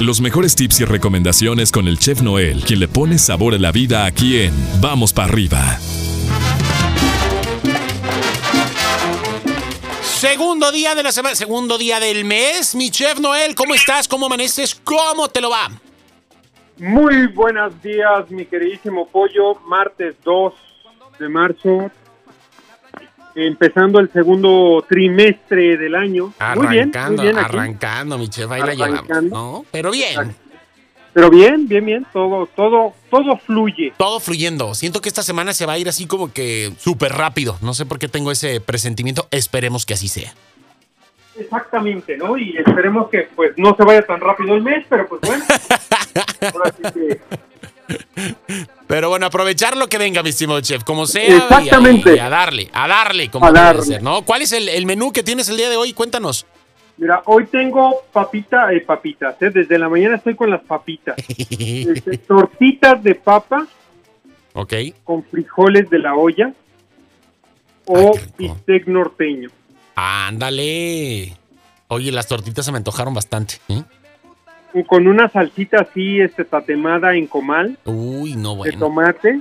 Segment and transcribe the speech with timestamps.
[0.00, 3.72] Los mejores tips y recomendaciones con el chef Noel, quien le pone sabor a la
[3.72, 5.58] vida aquí en Vamos para arriba.
[10.00, 12.76] Segundo día de la semana, segundo día del mes.
[12.76, 14.06] Mi chef Noel, ¿cómo estás?
[14.06, 14.80] ¿Cómo amaneces?
[14.84, 15.68] ¿Cómo te lo va?
[16.78, 19.56] Muy buenos días, mi queridísimo pollo.
[19.66, 20.54] Martes 2
[21.18, 21.90] de marzo,
[23.46, 26.32] empezando el segundo trimestre del año.
[26.38, 27.44] Arrancando, muy bien, muy bien aquí.
[27.56, 29.36] arrancando, mi chef, ahí la llevamos, Arrancando.
[29.36, 29.64] ¿no?
[29.70, 30.34] Pero bien,
[31.12, 33.92] Pero bien, bien, bien, todo, todo, todo fluye.
[33.96, 34.74] todo fluyendo.
[34.74, 37.56] Siento que esta semana se va a ir así como que súper rápido.
[37.60, 39.26] No sé por qué tengo ese presentimiento.
[39.30, 40.32] Esperemos que así sea.
[41.38, 42.36] Exactamente, ¿no?
[42.36, 45.44] Y esperemos que pues no se vaya tan rápido el mes, pero pues bueno.
[46.54, 47.20] Ahora sí que-
[48.88, 51.28] Pero bueno, aprovechar lo que venga, mi estimado chef, como sea.
[51.28, 52.16] y a- Exactamente.
[52.16, 53.82] Y a, darle, a darle, como A darle.
[53.82, 54.22] ser, ¿no?
[54.22, 55.92] ¿Cuál es el, el menú que tienes el día de hoy?
[55.92, 56.46] Cuéntanos.
[56.96, 59.50] Mira, hoy tengo papita, eh, papitas, ¿eh?
[59.50, 61.14] Desde la mañana estoy con las papitas.
[61.38, 63.66] Este, tortitas de papa
[64.54, 64.72] ok.
[65.04, 66.52] con frijoles de la olla
[67.86, 69.50] o Ay, bistec norteño.
[69.94, 71.36] Ándale.
[71.88, 73.56] Oye, las tortitas se me antojaron bastante.
[73.68, 73.82] ¿eh?
[74.86, 78.78] Con una salsita así, este, tatemada en comal Uy, no, de bueno.
[78.78, 79.40] tomate.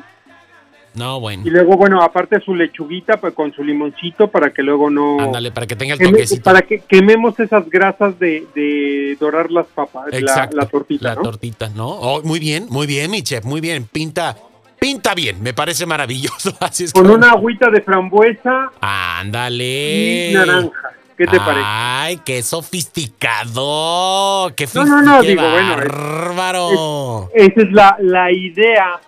[0.94, 1.44] No, bueno.
[1.46, 5.20] Y luego, bueno, aparte su lechuguita pues, con su limoncito para que luego no...
[5.20, 6.42] Ándale, para que tenga el toquecito.
[6.44, 10.58] para que quememos esas grasas de, de dorar las papas, la, Exacto.
[10.58, 11.22] la tortita, La ¿no?
[11.22, 11.88] tortita, ¿no?
[11.90, 13.86] Oh, muy bien, muy bien, mi chef, muy bien.
[13.92, 14.36] Pinta,
[14.80, 16.58] pinta bien, me parece maravilloso.
[16.62, 20.32] Así es Con una agüita de frambuesa Ándale.
[20.32, 20.87] y naranja.
[21.18, 21.66] ¿Qué te parece?
[21.66, 24.52] Ay, qué sofisticado.
[24.56, 27.50] Qué, No, no, no, digo, bueno, es-.
[27.52, 29.00] Esa es la, la idea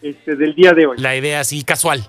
[0.00, 0.96] este, del día de hoy.
[0.98, 2.08] La idea así casual.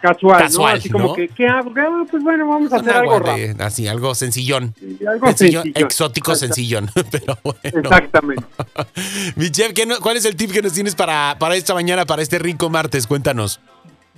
[0.00, 0.78] casual, casual, ¿no?
[0.78, 1.72] Así como que, ¿qué hago?
[1.76, 4.74] Ah, Pues bueno, vamos a hacer algo de- así, algo sencillón.
[5.06, 5.86] Algo Sencillo, sencillo.
[5.86, 6.90] exótico, sencillón.
[7.10, 7.60] Pero bueno.
[7.64, 8.44] Exactamente.
[9.36, 12.06] Mi chef, ¿qué no- ¿cuál es el tip que nos tienes para, para esta mañana,
[12.06, 13.06] para este rico martes?
[13.06, 13.60] Cuéntanos.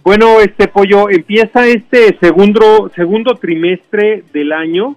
[0.05, 4.97] Bueno, este pollo empieza este segundo segundo trimestre del año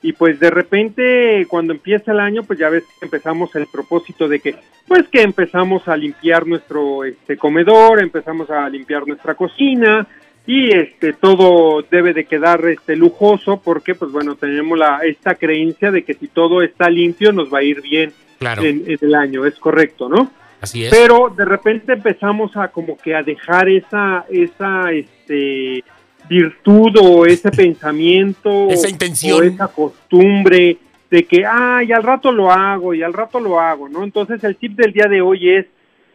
[0.00, 4.28] y pues de repente cuando empieza el año pues ya ves que empezamos el propósito
[4.28, 4.54] de que
[4.86, 10.06] pues que empezamos a limpiar nuestro este comedor, empezamos a limpiar nuestra cocina
[10.46, 15.90] y este todo debe de quedar este lujoso porque pues bueno, tenemos la esta creencia
[15.90, 19.14] de que si todo está limpio nos va a ir bien Claro, en, en el
[19.14, 20.30] año, es correcto, ¿no?
[20.64, 20.90] Así es.
[20.90, 25.84] pero de repente empezamos a como que a dejar esa esa este
[26.28, 29.40] virtud o ese pensamiento Esa intención.
[29.40, 30.76] o esa costumbre
[31.10, 34.56] de que ay al rato lo hago y al rato lo hago no entonces el
[34.56, 35.66] tip del día de hoy es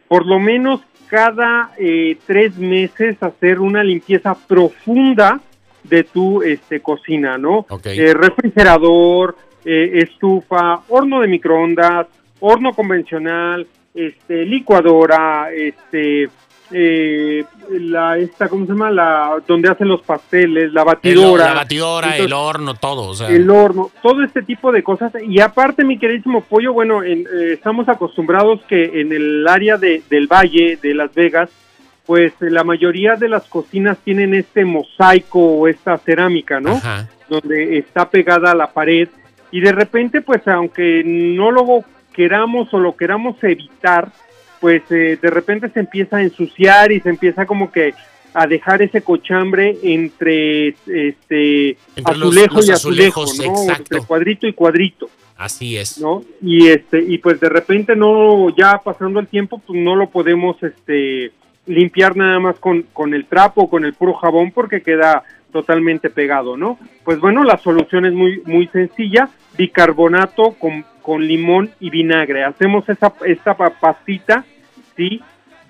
[0.08, 5.40] por lo menos cada eh, tres meses hacer una limpieza profunda
[5.82, 7.66] de tu este cocina no.
[7.84, 12.06] Eh, refrigerador eh, estufa horno de microondas
[12.40, 16.28] horno convencional este licuadora este
[16.72, 21.54] eh, la esta cómo se llama la donde hacen los pasteles la El- batidora la
[21.54, 23.08] batidora, el horno, todo.
[23.08, 25.12] O sea, el horno, todo este tipo de cosas.
[25.26, 30.02] Y aparte, mi queridísimo pollo, bueno, en- eh, estamos acostumbrados que en el área de,
[30.08, 31.50] del valle de Las Vegas,
[32.06, 36.74] pues la mayoría de las cocinas tienen este mosaico o esta cerámica, ¿no?
[36.76, 37.08] Ajá.
[37.28, 39.08] Donde está pegada a la pared.
[39.50, 41.82] Y de repente, pues aunque no lo
[42.20, 44.12] queramos o lo queramos evitar,
[44.60, 47.94] pues eh, de repente se empieza a ensuciar y se empieza como que
[48.34, 53.62] a dejar ese cochambre entre este Entre los- azulejo los y azulejo, azulejos, ¿no?
[53.62, 53.94] exacto.
[53.94, 55.98] Entre cuadrito y cuadrito, Así es.
[55.98, 56.22] ¿no?
[56.42, 60.62] Y este y pues de repente no ya pasando el tiempo pues no lo podemos
[60.62, 61.32] este
[61.66, 66.56] limpiar nada más con con el trapo, con el puro jabón porque queda totalmente pegado,
[66.56, 66.78] ¿no?
[67.04, 72.44] Pues bueno, la solución es muy muy sencilla, bicarbonato con con limón y vinagre.
[72.44, 74.44] Hacemos esa esta pa- pastita,
[74.96, 75.20] ¿sí?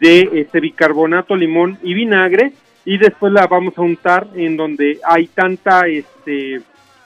[0.00, 2.52] de este bicarbonato, limón y vinagre
[2.86, 6.62] y después la vamos a untar en donde hay tanta este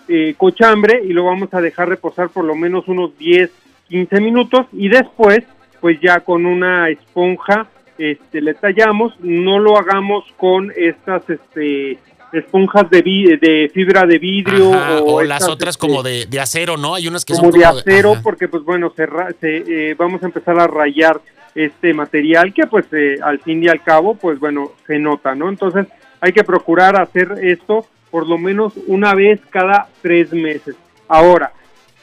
[0.06, 3.50] eh, cochambre y lo vamos a dejar reposar por lo menos unos 10,
[3.88, 5.40] 15 minutos y después
[5.80, 7.66] pues ya con una esponja
[7.98, 11.98] este le tallamos, no lo hagamos con estas este
[12.32, 16.76] esponjas de, fibra de vidrio Ajá, o, o las otras este, como de, de acero,
[16.76, 16.94] ¿no?
[16.94, 19.04] Hay unas que como son de como acero porque pues bueno se,
[19.42, 21.20] eh, vamos a empezar a rayar
[21.54, 25.48] este material que pues eh, al fin y al cabo pues bueno se nota no
[25.48, 25.86] entonces
[26.20, 30.76] hay que procurar hacer esto por lo menos una vez cada tres meses.
[31.08, 31.52] Ahora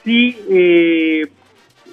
[0.04, 1.28] si eh,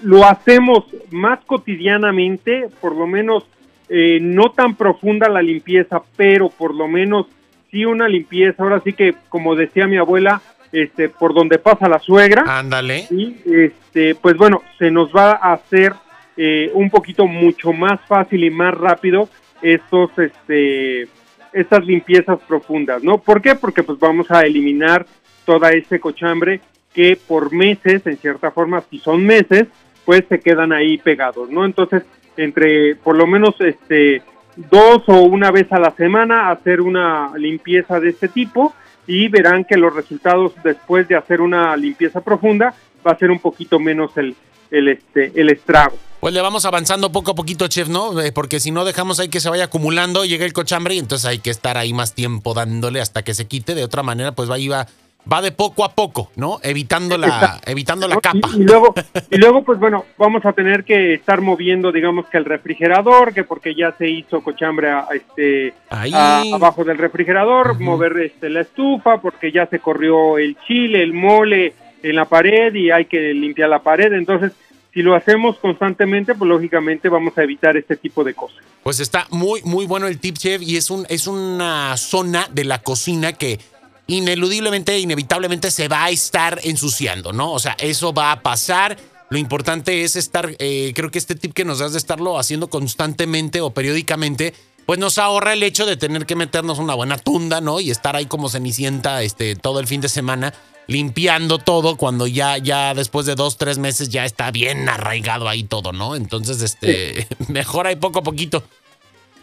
[0.02, 3.44] lo hacemos más cotidianamente por lo menos
[3.88, 7.26] eh, no tan profunda la limpieza pero por lo menos
[7.70, 10.40] sí una limpieza ahora sí que como decía mi abuela
[10.72, 12.44] este, por donde pasa la suegra.
[12.46, 13.06] Ándale.
[13.10, 15.94] Y este, pues bueno, se nos va a hacer
[16.36, 19.28] eh, un poquito mucho más fácil y más rápido
[19.62, 21.08] estos, este,
[21.52, 23.18] estas limpiezas profundas, ¿no?
[23.18, 23.54] ¿Por qué?
[23.54, 25.06] Porque pues vamos a eliminar
[25.44, 26.60] toda ese cochambre
[26.94, 29.66] que por meses, en cierta forma, si son meses,
[30.04, 31.64] pues se quedan ahí pegados, ¿no?
[31.64, 32.02] Entonces,
[32.36, 34.22] entre por lo menos este
[34.70, 38.74] dos o una vez a la semana hacer una limpieza de este tipo
[39.06, 42.74] y verán que los resultados después de hacer una limpieza profunda
[43.06, 44.34] va a ser un poquito menos el,
[44.70, 45.96] el, este, el estrago.
[46.20, 48.20] Pues le vamos avanzando poco a poquito, chef, ¿no?
[48.20, 51.26] Eh, porque si no dejamos ahí que se vaya acumulando, llega el cochambre y entonces
[51.26, 53.76] hay que estar ahí más tiempo dándole hasta que se quite.
[53.76, 54.88] De otra manera, pues va, va,
[55.30, 56.58] va de poco a poco, ¿no?
[56.62, 58.48] Evitando la, evitando la capa.
[58.54, 58.94] Y, luego,
[59.30, 63.44] y luego, pues bueno, vamos a tener que estar moviendo, digamos que el refrigerador, que
[63.44, 69.52] porque ya se hizo cochambre a, este, abajo del refrigerador, mover este, la estufa, porque
[69.52, 73.82] ya se corrió el chile, el mole en la pared y hay que limpiar la
[73.82, 74.12] pared.
[74.12, 74.52] Entonces,
[74.94, 78.58] si lo hacemos constantemente, pues lógicamente vamos a evitar este tipo de cosas.
[78.82, 82.64] Pues está muy, muy bueno el tip, chef, y es, un, es una zona de
[82.64, 83.60] la cocina que
[84.08, 87.52] ineludiblemente, inevitablemente se va a estar ensuciando, ¿no?
[87.52, 88.96] O sea, eso va a pasar.
[89.30, 92.68] Lo importante es estar, eh, creo que este tip que nos das de estarlo haciendo
[92.68, 94.54] constantemente o periódicamente,
[94.86, 97.78] pues nos ahorra el hecho de tener que meternos una buena tunda, ¿no?
[97.80, 100.54] Y estar ahí como cenicienta este, todo el fin de semana
[100.86, 105.64] limpiando todo cuando ya, ya después de dos, tres meses ya está bien arraigado ahí
[105.64, 106.16] todo, ¿no?
[106.16, 108.64] Entonces, este, mejora ahí poco a poquito.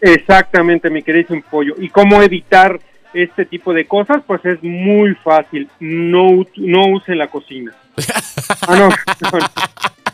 [0.00, 1.74] Exactamente, mi querido pollo.
[1.78, 2.80] ¿Y cómo evitar
[3.22, 4.22] este tipo de cosas?
[4.26, 5.68] Pues es muy fácil.
[5.80, 7.72] No, no use la cocina.
[8.68, 8.88] ah, no.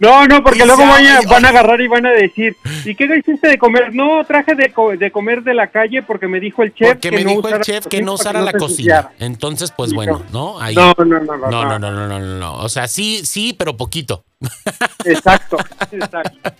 [0.00, 3.04] No, no, porque luego van a, van a, agarrar y van a decir, ¿y qué
[3.04, 3.94] hiciste de comer?
[3.94, 7.22] No, traje de, de comer de la calle porque me dijo el chef que me
[7.22, 9.10] no dijo el chef que no usara la cocina.
[9.18, 10.60] Entonces, pues bueno, ¿no?
[10.60, 10.74] Ahí.
[10.74, 13.76] No, no, no, no, no, no, no, no, no, no, O sea, sí, sí, pero
[13.76, 14.24] poquito.
[15.04, 15.56] Exacto,
[15.92, 16.50] exacto.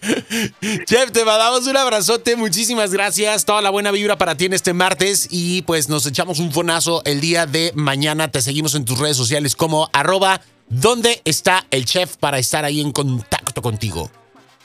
[0.85, 4.73] Chef, te mandamos un abrazote, muchísimas gracias, toda la buena vibra para ti en este
[4.73, 8.99] martes y pues nos echamos un fonazo el día de mañana, te seguimos en tus
[8.99, 10.41] redes sociales como arroba
[10.71, 14.09] ¿Dónde está el chef para estar ahí en contacto contigo?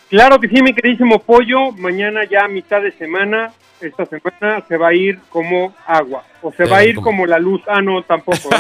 [0.08, 1.72] Claro que sí, mi queridísimo pollo.
[1.72, 3.52] Mañana ya a mitad de semana,
[3.82, 6.24] esta semana se va a ir como agua.
[6.44, 7.26] O se va a ir como...
[7.26, 7.60] la luz.
[7.68, 8.38] Ah, no, tampoco.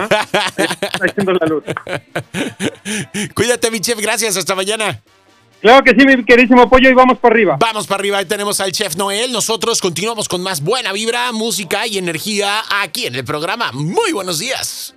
[0.57, 0.65] ¿eh?
[0.81, 1.63] está haciendo la luz.
[3.33, 3.99] Cuídate, mi chef.
[3.99, 4.37] Gracias.
[4.37, 5.01] Hasta mañana.
[5.61, 7.57] Claro que sí, mi queridísimo pollo, y vamos para arriba.
[7.59, 9.31] Vamos para arriba, ahí tenemos al chef Noel.
[9.31, 13.71] Nosotros continuamos con más buena vibra, música y energía aquí en el programa.
[13.71, 14.94] Muy buenos días.